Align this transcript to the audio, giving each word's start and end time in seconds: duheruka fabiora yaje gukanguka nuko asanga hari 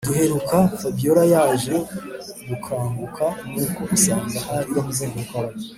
duheruka 0.07 0.57
fabiora 0.79 1.23
yaje 1.33 1.75
gukanguka 2.49 3.25
nuko 3.51 3.81
asanga 3.95 4.37
hari 4.47 4.73